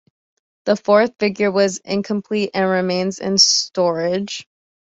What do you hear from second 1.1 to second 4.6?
figure was incomplete and remains in storage.